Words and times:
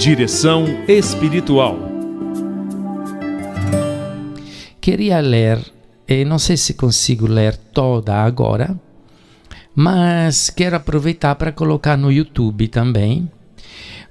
Direção 0.00 0.64
espiritual. 0.88 1.76
Queria 4.80 5.20
ler, 5.20 5.62
e 6.08 6.24
não 6.24 6.38
sei 6.38 6.56
se 6.56 6.72
consigo 6.72 7.26
ler 7.26 7.54
toda 7.54 8.14
agora, 8.16 8.74
mas 9.74 10.48
quero 10.48 10.76
aproveitar 10.76 11.34
para 11.34 11.52
colocar 11.52 11.98
no 11.98 12.10
YouTube 12.10 12.66
também 12.68 13.30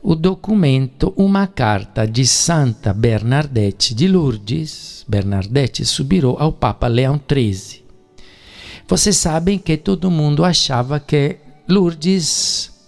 o 0.04 0.14
documento 0.14 1.12
Uma 1.18 1.48
Carta 1.48 2.06
de 2.06 2.24
Santa 2.24 2.94
Bernadette 2.94 3.96
de 3.96 4.08
Lourdes, 4.08 5.04
Bernadette 5.08 5.84
subirou 5.86 6.38
ao 6.40 6.54
Papa 6.54 6.86
Leão 6.86 7.20
XIII. 7.20 7.84
Vocês 8.88 9.18
sabem 9.18 9.58
que 9.58 9.76
todo 9.76 10.12
mundo 10.12 10.46
achava 10.46 11.00
que 11.00 11.38
Lourdes 11.68 12.79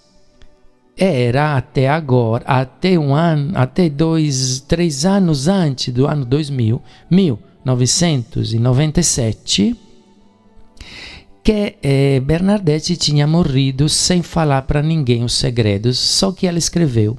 era 1.04 1.57
até 1.57 1.89
agora, 1.89 2.45
até 2.45 2.99
um 2.99 3.15
ano, 3.15 3.57
até 3.57 3.89
dois, 3.89 4.63
três 4.67 5.03
anos 5.03 5.48
antes 5.48 5.91
do 5.91 6.05
ano 6.05 6.23
2000, 6.23 6.80
1997, 7.09 9.75
que 11.44 11.75
eh, 11.81 12.20
Bernadette 12.20 12.95
tinha 12.95 13.25
morrido 13.25 13.89
sem 13.89 14.22
falar 14.22 14.61
para 14.61 14.84
ninguém 14.84 15.23
os 15.23 15.34
segredos, 15.34 15.98
só 15.98 16.31
que 16.31 16.45
ela 16.45 16.59
escreveu. 16.59 17.17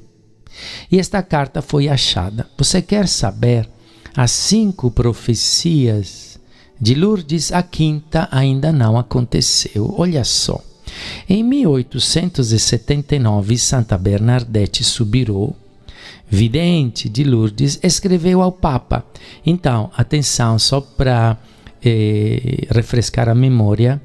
E 0.88 1.00
esta 1.00 1.20
carta 1.20 1.60
foi 1.60 1.88
achada. 1.88 2.48
Você 2.56 2.80
quer 2.80 3.08
saber 3.08 3.68
as 4.14 4.30
cinco 4.30 4.92
profecias 4.92 6.38
de 6.80 6.94
Lourdes? 6.94 7.50
A 7.50 7.64
quinta 7.64 8.28
ainda 8.30 8.70
não 8.70 8.96
aconteceu. 8.96 9.92
Olha 9.98 10.22
só. 10.22 10.62
Em 11.28 11.42
1879, 11.42 13.58
Santa 13.58 13.98
Bernadette 13.98 14.84
Subirô, 14.84 15.52
vidente 16.28 17.08
de 17.08 17.24
Lourdes, 17.24 17.80
escreveu 17.82 18.40
ao 18.42 18.52
Papa. 18.52 19.04
Então, 19.44 19.90
atenção, 19.96 20.56
só 20.58 20.80
para 20.80 21.36
eh, 21.84 22.68
refrescar 22.70 23.28
a 23.28 23.34
memória, 23.34 24.00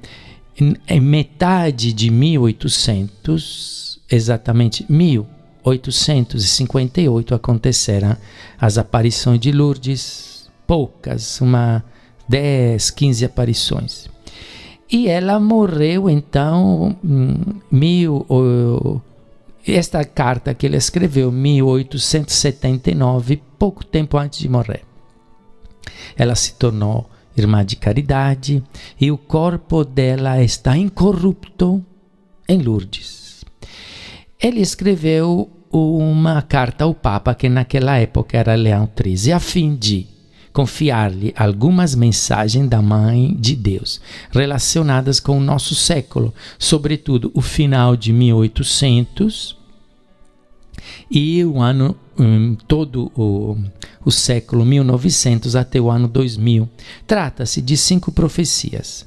em, 0.59 0.75
em 0.87 0.99
metade 0.99 1.93
de 1.93 2.09
1800, 2.09 3.99
exatamente 4.09 4.83
1858, 4.89 7.35
aconteceram 7.35 8.17
as 8.59 8.77
aparições 8.77 9.39
de 9.39 9.51
Lourdes, 9.51 10.49
poucas, 10.65 11.39
uma 11.39 11.83
10, 12.27 12.89
15 12.91 13.25
aparições. 13.25 14.09
E 14.89 15.09
ela 15.09 15.37
morreu 15.39 16.09
então 16.09 16.95
mil, 17.69 18.25
esta 19.67 20.05
carta 20.05 20.53
que 20.53 20.65
ele 20.65 20.77
escreveu 20.77 21.29
1879, 21.31 23.41
pouco 23.59 23.85
tempo 23.85 24.17
antes 24.17 24.39
de 24.39 24.47
morrer. 24.47 24.83
Ela 26.15 26.35
se 26.35 26.53
tornou 26.53 27.09
irmã 27.35 27.65
de 27.65 27.75
caridade, 27.75 28.63
e 28.99 29.11
o 29.11 29.17
corpo 29.17 29.83
dela 29.83 30.41
está 30.41 30.77
incorrupto 30.77 31.83
em 32.47 32.61
Lourdes. 32.61 33.43
Ele 34.41 34.61
escreveu 34.61 35.51
uma 35.71 36.41
carta 36.41 36.85
ao 36.85 36.95
Papa, 36.95 37.35
que 37.35 37.49
naquela 37.49 37.97
época 37.97 38.37
era 38.37 38.55
Leão 38.55 38.89
XIII, 38.89 39.33
a 39.33 39.39
fim 39.39 39.75
de 39.75 40.07
confiar-lhe 40.57 41.31
algumas 41.37 41.93
mensagens 41.93 42.67
da 42.67 42.81
Mãe 42.81 43.37
de 43.39 43.55
Deus 43.55 44.01
relacionadas 44.31 45.19
com 45.19 45.37
o 45.37 45.39
nosso 45.39 45.75
século, 45.75 46.33
sobretudo 46.57 47.29
o 47.35 47.43
final 47.43 47.95
de 47.95 48.11
1800 48.11 49.55
e 51.11 51.45
o 51.45 51.61
ano 51.61 51.95
um, 52.17 52.55
todo 52.55 53.11
o, 53.15 53.55
o 54.03 54.09
século 54.09 54.65
1900 54.65 55.55
até 55.55 55.79
o 55.79 55.91
ano 55.91 56.07
2000. 56.07 56.67
Trata-se 57.05 57.61
de 57.61 57.77
cinco 57.77 58.11
profecias, 58.11 59.05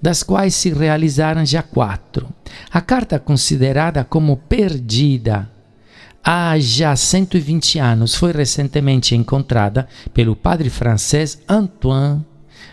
das 0.00 0.22
quais 0.22 0.54
se 0.54 0.72
realizaram 0.72 1.44
já 1.44 1.62
quatro. 1.62 2.26
A 2.72 2.80
carta 2.80 3.18
considerada 3.18 4.02
como 4.02 4.38
perdida 4.38 5.46
há 6.28 6.58
já 6.58 6.96
120 6.96 7.78
anos 7.78 8.16
foi 8.16 8.32
recentemente 8.32 9.14
encontrada 9.14 9.86
pelo 10.12 10.34
padre 10.34 10.68
francês 10.68 11.40
Antoine 11.48 12.26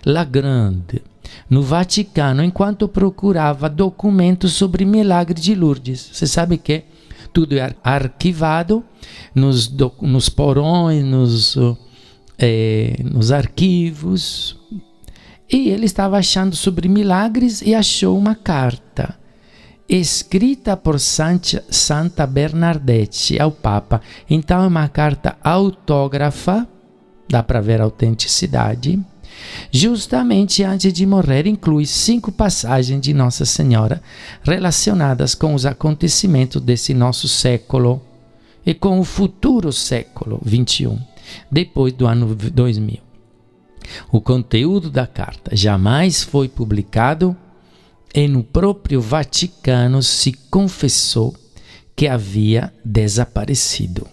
Lagrande 0.03 1.03
no 1.47 1.61
Vaticano 1.61 2.43
enquanto 2.43 2.87
procurava 2.87 3.69
documentos 3.69 4.53
sobre 4.53 4.85
milagre 4.85 5.39
de 5.39 5.53
Lourdes. 5.53 6.09
Você 6.11 6.25
sabe 6.25 6.57
que 6.57 6.83
tudo 7.31 7.55
é 7.55 7.75
arquivado 7.83 8.83
nos, 9.35 9.71
nos 10.01 10.29
porões, 10.29 11.05
nos, 11.05 11.55
é, 12.39 12.95
nos 13.03 13.31
arquivos. 13.31 14.57
E 15.51 15.69
ele 15.69 15.85
estava 15.85 16.17
achando 16.17 16.55
sobre 16.55 16.87
milagres 16.87 17.61
e 17.61 17.75
achou 17.75 18.17
uma 18.17 18.33
carta 18.33 19.15
escrita 19.87 20.75
por 20.77 20.99
Santa 20.99 22.25
Bernadette 22.25 23.39
ao 23.39 23.51
Papa. 23.51 24.01
Então 24.29 24.63
é 24.63 24.67
uma 24.67 24.87
carta 24.87 25.37
autógrafa, 25.43 26.67
dá 27.29 27.43
para 27.43 27.61
ver 27.61 27.81
a 27.81 27.83
autenticidade 27.83 28.99
Justamente 29.71 30.63
antes 30.63 30.93
de 30.93 31.05
morrer, 31.05 31.47
inclui 31.47 31.85
cinco 31.85 32.31
passagens 32.31 33.01
de 33.01 33.13
Nossa 33.13 33.45
Senhora 33.45 34.01
relacionadas 34.43 35.33
com 35.33 35.53
os 35.53 35.65
acontecimentos 35.65 36.61
desse 36.61 36.93
nosso 36.93 37.27
século 37.27 38.01
e 38.65 38.73
com 38.73 38.99
o 38.99 39.03
futuro 39.03 39.73
século 39.73 40.39
21, 40.43 40.99
depois 41.51 41.93
do 41.93 42.05
ano 42.05 42.33
2000. 42.35 42.99
O 44.11 44.21
conteúdo 44.21 44.89
da 44.89 45.05
carta 45.05 45.55
jamais 45.55 46.23
foi 46.23 46.47
publicado 46.47 47.35
e 48.13 48.27
no 48.27 48.43
próprio 48.43 49.01
Vaticano 49.01 50.03
se 50.03 50.33
confessou 50.51 51.35
que 51.95 52.07
havia 52.07 52.71
desaparecido. 52.83 54.07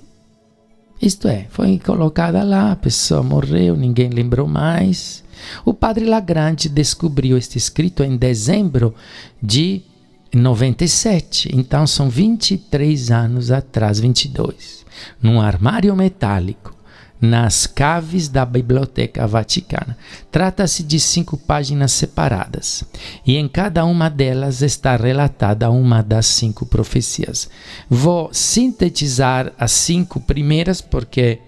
Isto 1.01 1.29
é, 1.29 1.47
foi 1.51 1.79
colocada 1.79 2.43
lá, 2.43 2.73
a 2.73 2.77
pessoa 2.77 3.23
morreu, 3.23 3.77
ninguém 3.77 4.11
lembrou 4.11 4.47
mais. 4.47 5.25
O 5.65 5.73
padre 5.73 6.05
Lagrande 6.05 6.69
descobriu 6.69 7.39
este 7.39 7.57
escrito 7.57 8.03
em 8.03 8.17
dezembro 8.17 8.95
de 9.43 9.83
97, 10.33 11.51
então 11.55 11.87
são 11.87 12.09
23 12.09 13.11
anos 13.11 13.51
atrás, 13.51 13.99
22, 13.99 14.85
num 15.23 15.41
armário 15.41 15.97
metálico 15.97 16.80
nas 17.21 17.67
caves 17.67 18.29
da 18.29 18.45
Biblioteca 18.45 19.27
Vaticana. 19.27 19.97
Trata-se 20.31 20.83
de 20.83 20.99
cinco 20.99 21.37
páginas 21.37 21.93
separadas, 21.93 22.83
e 23.27 23.37
em 23.37 23.47
cada 23.47 23.85
uma 23.85 24.09
delas 24.09 24.63
está 24.63 24.97
relatada 24.97 25.71
uma 25.71 26.03
das 26.03 26.27
cinco 26.27 26.65
profecias. 26.65 27.51
Vou 27.89 28.31
sintetizar 28.33 29.53
as 29.59 29.73
cinco 29.73 30.21
primeiras, 30.21 30.81
porque 30.81 31.39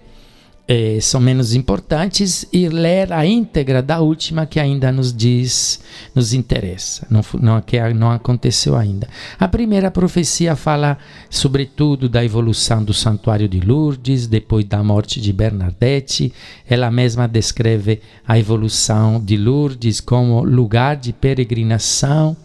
eh, 0.65 0.99
são 1.01 1.19
menos 1.19 1.53
importantes 1.53 2.45
e 2.51 2.69
ler 2.69 3.11
a 3.11 3.25
íntegra 3.25 3.81
da 3.81 3.99
última 3.99 4.45
que 4.45 4.59
ainda 4.61 4.93
nos 4.93 5.13
diz, 5.13 5.81
nos 6.15 6.33
interessa, 6.33 7.05
não, 7.09 7.21
não, 7.41 7.61
que 7.61 7.77
não 7.93 8.11
aconteceu 8.11 8.75
ainda. 8.75 9.07
A 9.37 9.45
primeira 9.47 9.91
profecia 9.91 10.55
fala 10.55 10.97
sobretudo 11.29 12.07
da 12.07 12.23
evolução 12.23 12.81
do 12.81 12.93
santuário 12.93 13.49
de 13.49 13.59
Lourdes, 13.59 14.25
depois 14.25 14.63
da 14.63 14.81
morte 14.81 15.19
de 15.19 15.33
Bernadette. 15.33 16.31
Ela 16.65 16.89
mesma 16.89 17.27
descreve 17.27 17.99
a 18.25 18.39
evolução 18.39 19.21
de 19.21 19.35
Lourdes 19.35 19.99
como 19.99 20.43
lugar 20.43 20.95
de 20.95 21.11
peregrinação 21.11 22.37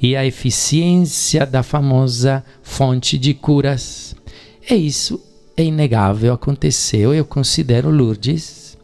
e 0.00 0.16
a 0.16 0.24
eficiência 0.24 1.44
da 1.44 1.62
famosa 1.62 2.42
fonte 2.62 3.18
de 3.18 3.34
curas. 3.34 4.16
É 4.68 4.74
isso 4.74 5.20
é 5.56 5.64
inegável, 5.64 6.32
aconteceu. 6.32 7.14
Eu 7.14 7.24
considero 7.24 7.90
Lourdes 7.90 8.76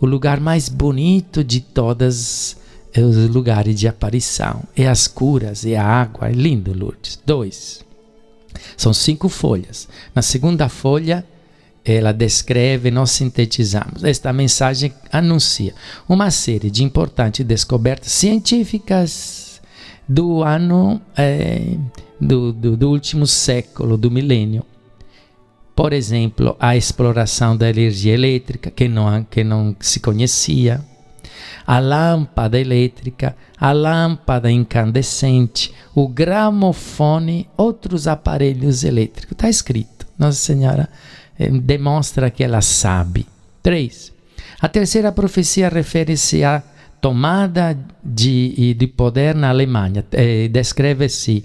o 0.00 0.06
lugar 0.06 0.40
mais 0.40 0.68
bonito 0.68 1.42
de 1.42 1.60
todos 1.60 2.56
os 2.96 3.28
lugares 3.28 3.78
de 3.78 3.88
aparição. 3.88 4.62
É 4.76 4.86
as 4.88 5.08
curas, 5.08 5.64
é 5.64 5.76
a 5.76 5.84
água, 5.84 6.28
é 6.28 6.32
lindo 6.32 6.72
Lourdes. 6.72 7.18
Dois. 7.24 7.84
São 8.76 8.92
cinco 8.92 9.28
folhas. 9.28 9.88
Na 10.14 10.22
segunda 10.22 10.68
folha, 10.68 11.24
ela 11.84 12.12
descreve, 12.12 12.90
nós 12.90 13.10
sintetizamos. 13.10 14.04
Esta 14.04 14.32
mensagem 14.32 14.92
anuncia 15.10 15.74
uma 16.08 16.30
série 16.30 16.70
de 16.70 16.84
importantes 16.84 17.44
descobertas 17.44 18.12
científicas 18.12 19.60
do 20.08 20.42
ano 20.42 21.00
é, 21.16 21.76
do, 22.20 22.52
do, 22.52 22.76
do 22.76 22.90
último 22.90 23.26
século, 23.26 23.96
do 23.96 24.10
milênio 24.10 24.64
por 25.74 25.92
exemplo, 25.92 26.56
a 26.60 26.76
exploração 26.76 27.56
da 27.56 27.68
energia 27.68 28.14
elétrica, 28.14 28.70
que 28.70 28.88
não, 28.88 29.24
que 29.24 29.42
não 29.42 29.74
se 29.80 30.00
conhecia, 30.00 30.80
a 31.66 31.78
lâmpada 31.78 32.58
elétrica, 32.58 33.36
a 33.58 33.72
lâmpada 33.72 34.50
incandescente, 34.50 35.72
o 35.94 36.08
gramofone, 36.08 37.48
outros 37.56 38.06
aparelhos 38.06 38.84
elétricos. 38.84 39.32
Está 39.32 39.48
escrito. 39.48 40.06
Nossa 40.18 40.38
Senhora 40.38 40.88
eh, 41.38 41.48
demonstra 41.48 42.30
que 42.30 42.44
ela 42.44 42.60
sabe. 42.60 43.26
3. 43.62 44.12
A 44.60 44.68
terceira 44.68 45.10
profecia 45.12 45.68
refere-se 45.68 46.44
à 46.44 46.62
tomada 47.00 47.78
de, 48.04 48.74
de 48.74 48.86
poder 48.86 49.34
na 49.34 49.48
Alemanha. 49.48 50.04
Eh, 50.12 50.48
Descreve-se 50.48 51.44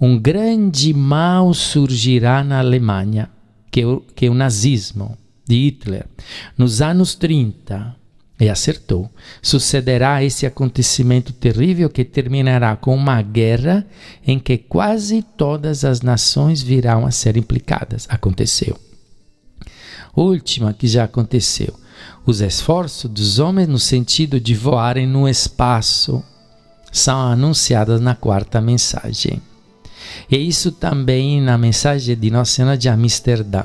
um 0.00 0.18
grande 0.18 0.94
mal 0.94 1.52
surgirá 1.54 2.44
na 2.44 2.60
Alemanha, 2.60 3.28
que, 3.70 3.82
que 4.14 4.26
é 4.26 4.30
o 4.30 4.34
nazismo 4.34 5.16
de 5.46 5.56
Hitler. 5.56 6.06
Nos 6.56 6.82
anos 6.82 7.14
30, 7.14 7.96
e 8.40 8.48
acertou. 8.48 9.10
Sucederá 9.42 10.22
esse 10.22 10.46
acontecimento 10.46 11.32
terrível 11.32 11.90
que 11.90 12.04
terminará 12.04 12.76
com 12.76 12.94
uma 12.94 13.20
guerra 13.20 13.84
em 14.24 14.38
que 14.38 14.56
quase 14.56 15.22
todas 15.36 15.84
as 15.84 16.00
nações 16.00 16.62
virão 16.62 17.04
a 17.06 17.10
ser 17.10 17.36
implicadas. 17.36 18.06
Aconteceu. 18.08 18.78
Última 20.14 20.72
que 20.72 20.86
já 20.86 21.04
aconteceu. 21.04 21.74
Os 22.24 22.40
esforços 22.40 23.10
dos 23.10 23.38
homens 23.38 23.68
no 23.68 23.78
sentido 23.78 24.38
de 24.38 24.54
voarem 24.54 25.06
no 25.06 25.28
espaço 25.28 26.22
são 26.92 27.18
anunciados 27.20 28.00
na 28.00 28.14
quarta 28.14 28.60
mensagem. 28.60 29.42
E 30.30 30.36
isso 30.36 30.72
também 30.72 31.40
na 31.40 31.58
mensagem 31.58 32.16
de 32.16 32.30
Nossa 32.30 32.52
Senhora 32.52 32.76
de 32.76 32.88
Amsterdã. 32.88 33.64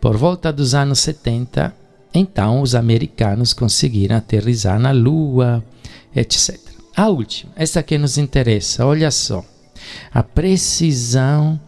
Por 0.00 0.16
volta 0.16 0.52
dos 0.52 0.74
anos 0.74 0.98
70, 1.00 1.74
então 2.14 2.60
os 2.60 2.74
americanos 2.74 3.52
conseguiram 3.52 4.16
aterrizar 4.16 4.78
na 4.78 4.90
Lua, 4.90 5.64
etc. 6.14 6.58
A 6.96 7.08
última, 7.08 7.52
essa 7.56 7.82
que 7.82 7.96
nos 7.96 8.18
interessa, 8.18 8.84
olha 8.84 9.10
só. 9.10 9.44
A 10.12 10.22
precisão 10.22 11.58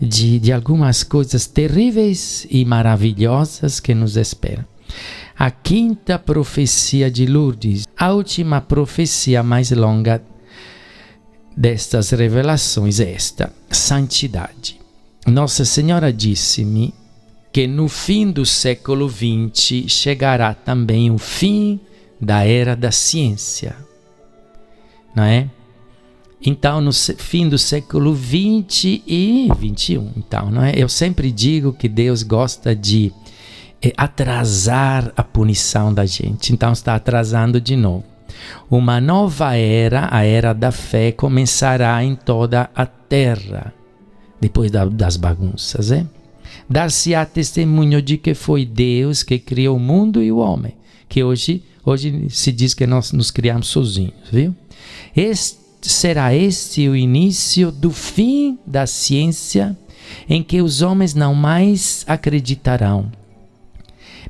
de, 0.00 0.38
de 0.38 0.52
algumas 0.52 1.02
coisas 1.02 1.46
terríveis 1.46 2.46
e 2.50 2.64
maravilhosas 2.64 3.80
que 3.80 3.94
nos 3.94 4.16
esperam. 4.16 4.64
A 5.36 5.50
quinta 5.50 6.18
profecia 6.18 7.10
de 7.10 7.26
Lourdes, 7.26 7.86
a 7.96 8.12
última 8.12 8.60
profecia 8.60 9.42
mais 9.42 9.70
longa 9.70 10.22
destas 11.56 12.10
revelações 12.10 13.00
é 13.00 13.12
esta: 13.12 13.52
santidade. 13.70 14.80
Nossa 15.26 15.64
Senhora 15.64 16.12
disse-me 16.12 16.92
que 17.52 17.66
no 17.66 17.88
fim 17.88 18.30
do 18.30 18.44
século 18.44 19.08
XX 19.08 19.88
chegará 19.88 20.52
também 20.52 21.10
o 21.10 21.18
fim 21.18 21.80
da 22.20 22.44
era 22.44 22.74
da 22.74 22.90
ciência, 22.90 23.76
não 25.14 25.24
é? 25.24 25.48
Então, 26.46 26.80
no 26.80 26.92
fim 26.92 27.48
do 27.48 27.56
século 27.56 28.14
XX 28.14 29.00
e 29.06 29.48
XXI, 29.50 30.10
então, 30.14 30.50
não 30.50 30.62
é? 30.62 30.74
Eu 30.76 30.90
sempre 30.90 31.32
digo 31.32 31.72
que 31.72 31.88
Deus 31.88 32.22
gosta 32.22 32.76
de 32.76 33.10
é, 33.80 33.94
atrasar 33.96 35.10
a 35.16 35.22
punição 35.22 35.92
da 35.92 36.04
gente. 36.04 36.52
Então, 36.52 36.72
está 36.72 36.96
atrasando 36.96 37.58
de 37.58 37.76
novo. 37.76 38.04
Uma 38.70 39.00
nova 39.00 39.56
era, 39.56 40.08
a 40.10 40.24
era 40.24 40.52
da 40.52 40.72
fé, 40.72 41.12
começará 41.12 42.02
em 42.02 42.14
toda 42.14 42.70
a 42.74 42.86
terra, 42.86 43.72
depois 44.40 44.70
da, 44.70 44.84
das 44.84 45.16
bagunças, 45.16 45.90
é? 45.90 46.06
dar-se-á 46.68 47.24
testemunho 47.24 48.00
de 48.00 48.16
que 48.16 48.34
foi 48.34 48.64
Deus 48.64 49.22
que 49.22 49.38
criou 49.38 49.76
o 49.76 49.80
mundo 49.80 50.22
e 50.22 50.30
o 50.32 50.38
homem, 50.38 50.74
que 51.08 51.22
hoje, 51.22 51.62
hoje 51.84 52.26
se 52.30 52.52
diz 52.52 52.74
que 52.74 52.86
nós 52.86 53.12
nos 53.12 53.30
criamos 53.30 53.68
sozinhos, 53.68 54.14
viu? 54.32 54.54
Este, 55.14 55.58
será 55.82 56.34
este 56.34 56.88
o 56.88 56.96
início 56.96 57.70
do 57.70 57.90
fim 57.90 58.58
da 58.66 58.86
ciência, 58.86 59.76
em 60.28 60.42
que 60.42 60.62
os 60.62 60.82
homens 60.82 61.14
não 61.14 61.34
mais 61.34 62.04
acreditarão. 62.06 63.10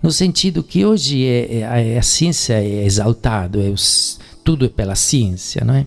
No 0.04 0.12
sentido 0.12 0.62
que 0.62 0.84
hoje 0.84 1.24
é, 1.24 1.60
é, 1.60 1.98
a 1.98 2.02
ciência 2.02 2.62
é 2.62 2.84
exaltado, 2.84 3.58
é 3.58 3.72
tudo 4.44 4.66
é 4.66 4.68
pela 4.68 4.94
ciência, 4.94 5.64
não 5.64 5.72
é? 5.72 5.86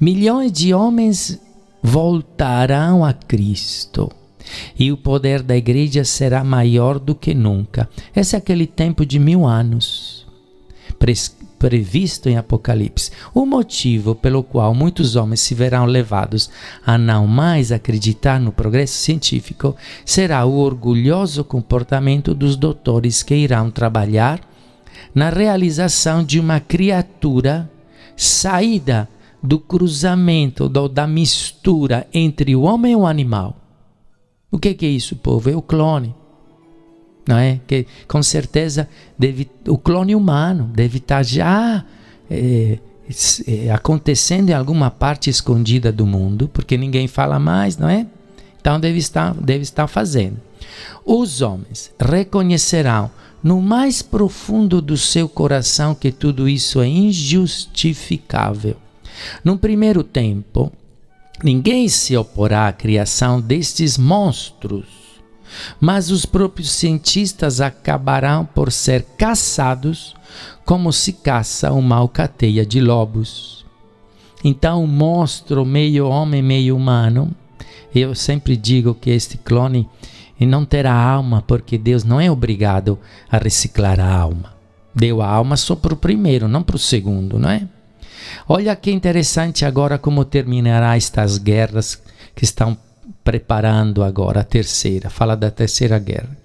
Milhões 0.00 0.50
de 0.50 0.72
homens 0.72 1.38
voltarão 1.82 3.04
a 3.04 3.12
Cristo 3.12 4.10
e 4.78 4.90
o 4.90 4.96
poder 4.96 5.42
da 5.42 5.54
igreja 5.54 6.04
será 6.04 6.42
maior 6.42 6.98
do 6.98 7.14
que 7.14 7.34
nunca. 7.34 7.86
Esse 8.16 8.34
é 8.34 8.38
aquele 8.38 8.66
tempo 8.66 9.04
de 9.04 9.18
mil 9.18 9.46
anos 9.46 10.26
previsto 11.60 12.26
em 12.30 12.38
Apocalipse. 12.38 13.12
O 13.34 13.44
motivo 13.44 14.14
pelo 14.14 14.42
qual 14.42 14.74
muitos 14.74 15.14
homens 15.14 15.40
se 15.40 15.54
verão 15.54 15.84
levados 15.84 16.50
a 16.84 16.96
não 16.96 17.26
mais 17.26 17.70
acreditar 17.70 18.40
no 18.40 18.50
progresso 18.50 18.94
científico 18.94 19.76
será 20.04 20.44
o 20.46 20.56
orgulhoso 20.56 21.44
comportamento 21.44 22.34
dos 22.34 22.56
doutores 22.56 23.22
que 23.22 23.34
irão 23.34 23.70
trabalhar 23.70 24.40
na 25.14 25.28
realização 25.28 26.24
de 26.24 26.40
uma 26.40 26.60
criatura 26.60 27.70
saída 28.16 29.06
do 29.42 29.58
cruzamento, 29.58 30.66
da 30.66 31.06
mistura 31.06 32.06
entre 32.12 32.56
o 32.56 32.62
homem 32.62 32.92
e 32.92 32.96
o 32.96 33.06
animal. 33.06 33.56
O 34.50 34.58
que 34.58 34.76
é 34.80 34.88
isso, 34.88 35.14
povo? 35.14 35.50
É 35.50 35.56
o 35.56 35.62
clone. 35.62 36.14
Não 37.26 37.36
é? 37.36 37.60
Que 37.66 37.86
com 38.08 38.22
certeza 38.22 38.88
deve, 39.18 39.50
o 39.68 39.78
clone 39.78 40.14
humano 40.14 40.70
deve 40.74 40.98
estar 40.98 41.22
já 41.22 41.84
é, 42.30 42.78
é, 43.46 43.70
acontecendo 43.70 44.50
em 44.50 44.52
alguma 44.52 44.90
parte 44.90 45.30
escondida 45.30 45.92
do 45.92 46.06
mundo, 46.06 46.48
porque 46.48 46.76
ninguém 46.76 47.06
fala 47.06 47.38
mais, 47.38 47.76
não 47.76 47.88
é? 47.88 48.06
Então 48.60 48.80
deve 48.80 48.98
estar, 48.98 49.34
deve 49.34 49.62
estar 49.62 49.86
fazendo. 49.86 50.38
Os 51.04 51.40
homens 51.40 51.92
reconhecerão 51.98 53.10
no 53.42 53.60
mais 53.62 54.02
profundo 54.02 54.82
do 54.82 54.96
seu 54.96 55.28
coração 55.28 55.94
que 55.94 56.12
tudo 56.12 56.48
isso 56.48 56.80
é 56.80 56.86
injustificável. 56.86 58.76
Num 59.44 59.56
primeiro 59.56 60.02
tempo, 60.02 60.72
Ninguém 61.42 61.88
se 61.88 62.14
oporá 62.16 62.68
à 62.68 62.72
criação 62.72 63.40
destes 63.40 63.96
monstros, 63.96 64.84
mas 65.80 66.10
os 66.10 66.24
próprios 66.24 66.70
cientistas 66.70 67.60
acabarão 67.60 68.44
por 68.44 68.70
ser 68.70 69.02
caçados 69.16 70.14
como 70.64 70.92
se 70.92 71.12
caça 71.12 71.72
uma 71.72 71.96
alcateia 71.96 72.64
de 72.64 72.80
lobos. 72.80 73.64
Então, 74.44 74.82
o 74.82 74.86
monstro 74.86 75.64
meio 75.64 76.06
homem, 76.06 76.42
meio 76.42 76.76
humano, 76.76 77.30
eu 77.94 78.14
sempre 78.14 78.56
digo 78.56 78.94
que 78.94 79.10
este 79.10 79.36
clone 79.36 79.88
não 80.40 80.64
terá 80.64 80.94
alma, 80.94 81.42
porque 81.42 81.76
Deus 81.76 82.04
não 82.04 82.20
é 82.20 82.30
obrigado 82.30 82.98
a 83.30 83.36
reciclar 83.36 84.00
a 84.00 84.10
alma. 84.10 84.54
Deu 84.94 85.20
a 85.20 85.28
alma 85.28 85.56
só 85.56 85.76
para 85.76 85.92
o 85.92 85.96
primeiro, 85.96 86.48
não 86.48 86.62
para 86.62 86.76
o 86.76 86.78
segundo, 86.78 87.38
não 87.38 87.50
é? 87.50 87.68
Olha 88.48 88.74
que 88.76 88.90
interessante 88.90 89.64
agora 89.64 89.98
como 89.98 90.24
terminará 90.24 90.96
estas 90.96 91.36
guerras 91.36 92.00
que 92.34 92.44
estão 92.44 92.76
preparando 93.24 94.02
agora 94.02 94.40
a 94.40 94.44
terceira. 94.44 95.10
Fala 95.10 95.36
da 95.36 95.50
terceira 95.50 95.98
guerra. 95.98 96.36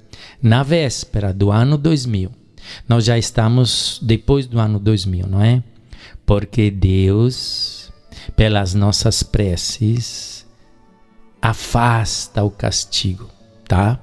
Na 0.42 0.64
véspera 0.64 1.34
do 1.34 1.52
ano 1.52 1.78
2000. 1.78 2.32
Nós 2.88 3.06
já 3.06 3.18
estamos 3.18 4.00
depois 4.02 4.48
do 4.48 4.60
ano 4.60 4.80
2000, 4.80 5.28
não 5.28 5.42
é? 5.42 5.64
Porque 6.26 6.72
Deus, 6.72 7.92
pelas 8.36 8.74
nossas 8.74 9.22
preces, 9.22 10.46
afasta 11.42 12.44
o 12.44 12.50
castigo, 12.50 13.30
tá? 13.68 14.00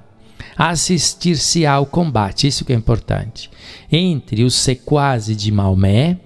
Assistir-se 0.55 1.65
ao 1.65 1.85
combate, 1.85 2.47
isso 2.47 2.63
que 2.63 2.71
é 2.71 2.75
importante, 2.75 3.49
entre 3.91 4.43
os 4.43 4.55
sequazes 4.55 5.35
de 5.35 5.51
Maomé 5.51 6.17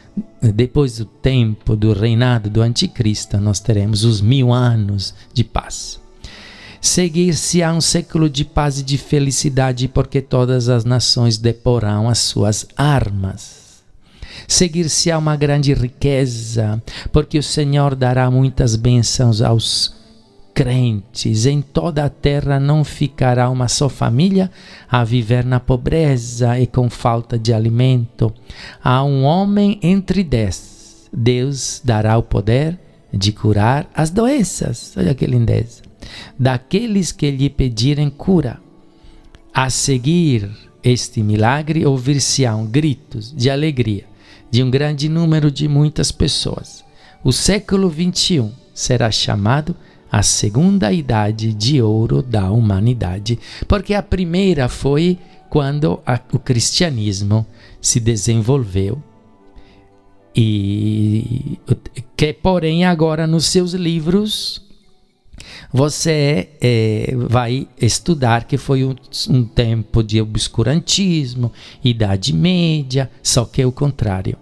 depois 0.42 0.98
do 0.98 1.04
tempo 1.04 1.76
do 1.76 1.92
reinado 1.92 2.48
do 2.48 2.62
anticristo, 2.62 3.38
nós 3.38 3.60
teremos 3.60 4.04
os 4.04 4.20
mil 4.20 4.52
anos 4.52 5.14
de 5.32 5.44
paz. 5.44 6.00
Seguir-se-á 6.80 7.74
um 7.74 7.80
século 7.80 8.28
de 8.30 8.42
paz 8.42 8.78
e 8.78 8.82
de 8.82 8.96
felicidade, 8.96 9.86
porque 9.86 10.22
todas 10.22 10.70
as 10.70 10.82
nações 10.82 11.36
deporão 11.36 12.08
as 12.08 12.18
suas 12.18 12.66
armas. 12.74 13.82
Seguir-se-á 14.48 15.18
uma 15.18 15.36
grande 15.36 15.74
riqueza, 15.74 16.82
porque 17.12 17.38
o 17.38 17.42
Senhor 17.42 17.94
dará 17.94 18.30
muitas 18.30 18.76
bênçãos 18.76 19.42
aos 19.42 19.94
crentes. 20.54 21.44
Em 21.44 21.60
toda 21.60 22.06
a 22.06 22.08
terra 22.08 22.58
não 22.58 22.82
ficará 22.82 23.50
uma 23.50 23.68
só 23.68 23.90
família 23.90 24.50
a 24.90 25.04
viver 25.04 25.44
na 25.44 25.60
pobreza 25.60 26.58
e 26.58 26.66
com 26.66 26.88
falta 26.88 27.38
de 27.38 27.52
alimento. 27.52 28.32
Há 28.82 29.04
um 29.04 29.24
homem 29.24 29.78
entre 29.82 30.24
dez. 30.24 31.08
Deus 31.12 31.82
dará 31.84 32.16
o 32.16 32.22
poder 32.22 32.78
de 33.12 33.32
curar 33.32 33.86
as 33.94 34.08
doenças. 34.08 34.94
Olha 34.96 35.14
que 35.14 35.26
lindeza 35.26 35.89
daqueles 36.38 37.12
que 37.12 37.30
lhe 37.30 37.50
pedirem 37.50 38.10
cura. 38.10 38.60
A 39.52 39.68
seguir 39.68 40.48
este 40.82 41.22
milagre, 41.22 41.84
ouvir-se-ão 41.84 42.66
gritos 42.66 43.34
de 43.34 43.50
alegria 43.50 44.04
de 44.50 44.62
um 44.62 44.70
grande 44.70 45.08
número 45.08 45.50
de 45.50 45.68
muitas 45.68 46.10
pessoas. 46.10 46.84
O 47.22 47.32
século 47.32 47.88
21 47.88 48.52
será 48.74 49.10
chamado 49.10 49.76
a 50.10 50.22
segunda 50.22 50.92
idade 50.92 51.54
de 51.54 51.80
ouro 51.80 52.22
da 52.22 52.50
humanidade, 52.50 53.38
porque 53.68 53.94
a 53.94 54.02
primeira 54.02 54.68
foi 54.68 55.18
quando 55.48 56.00
a, 56.04 56.18
o 56.32 56.38
cristianismo 56.38 57.46
se 57.80 58.00
desenvolveu 58.00 59.00
e 60.34 61.58
que 62.16 62.32
porém 62.32 62.84
agora 62.84 63.26
nos 63.26 63.46
seus 63.46 63.72
livros 63.72 64.62
você 65.72 66.48
é, 66.60 67.14
vai 67.28 67.68
estudar 67.80 68.44
que 68.44 68.58
foi 68.58 68.84
um, 68.84 68.94
um 69.28 69.44
tempo 69.44 70.02
de 70.02 70.20
obscurantismo, 70.20 71.52
Idade 71.82 72.32
Média, 72.32 73.10
só 73.22 73.44
que 73.44 73.62
é 73.62 73.66
o 73.66 73.72
contrário. 73.72 74.36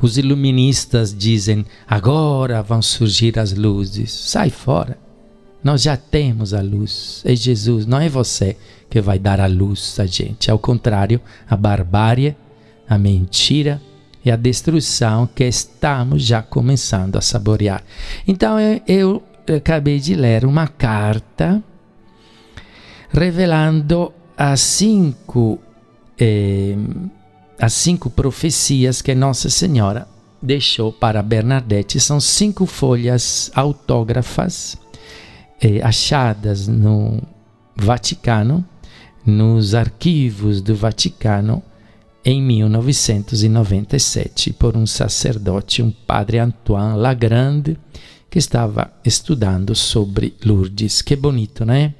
Os 0.00 0.18
iluministas 0.18 1.14
dizem: 1.16 1.64
agora 1.88 2.62
vão 2.62 2.82
surgir 2.82 3.38
as 3.38 3.52
luzes. 3.52 4.12
Sai 4.12 4.50
fora. 4.50 4.98
Nós 5.64 5.82
já 5.82 5.96
temos 5.96 6.54
a 6.54 6.60
luz. 6.60 7.22
É 7.24 7.34
Jesus, 7.34 7.86
não 7.86 7.98
é 7.98 8.08
você 8.08 8.56
que 8.88 9.00
vai 9.00 9.18
dar 9.18 9.40
a 9.40 9.46
luz 9.46 9.98
a 9.98 10.06
gente. 10.06 10.50
Ao 10.50 10.58
contrário, 10.58 11.20
a 11.48 11.56
barbárie, 11.56 12.36
a 12.88 12.96
mentira 12.96 13.82
e 14.24 14.30
a 14.30 14.36
destruição 14.36 15.28
que 15.34 15.44
estamos 15.44 16.22
já 16.22 16.42
começando 16.42 17.16
a 17.16 17.20
saborear. 17.20 17.82
Então 18.28 18.58
eu, 18.86 19.22
acabei 19.54 20.00
de 20.00 20.14
ler 20.14 20.44
uma 20.44 20.66
carta 20.66 21.62
revelando 23.10 24.12
as 24.36 24.60
cinco, 24.60 25.58
eh, 26.18 26.76
as 27.58 27.72
cinco 27.72 28.10
profecias 28.10 29.00
que 29.00 29.14
Nossa 29.14 29.48
Senhora 29.48 30.06
deixou 30.42 30.92
para 30.92 31.22
Bernadette. 31.22 31.98
São 31.98 32.20
cinco 32.20 32.66
folhas 32.66 33.50
autógrafas 33.54 34.76
eh, 35.60 35.80
achadas 35.82 36.68
no 36.68 37.22
Vaticano, 37.74 38.62
nos 39.24 39.74
arquivos 39.74 40.60
do 40.60 40.74
Vaticano, 40.74 41.62
em 42.24 42.42
1997, 42.42 44.52
por 44.52 44.76
um 44.76 44.84
sacerdote, 44.84 45.80
um 45.80 45.92
padre 45.92 46.40
Antoine 46.40 46.98
Lagrande, 46.98 47.78
que 48.30 48.38
estava 48.38 48.92
estudando 49.04 49.74
sobre 49.74 50.34
Lourdes. 50.44 51.02
Que 51.02 51.16
bonito, 51.16 51.64
né? 51.64 51.94